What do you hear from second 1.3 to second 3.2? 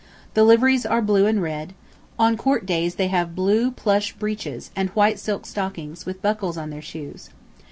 red; on Court Days they